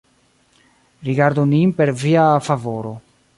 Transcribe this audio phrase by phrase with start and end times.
[1.09, 2.93] Rigardu nin per Via favoro.